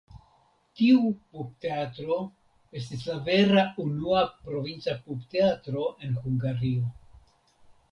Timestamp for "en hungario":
6.09-6.93